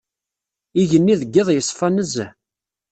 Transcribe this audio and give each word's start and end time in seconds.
Igenni 0.81 1.15
deg 1.21 1.33
iḍ 1.41 1.47
yeṣfa 1.51 1.87
nezzeh. 1.89 2.31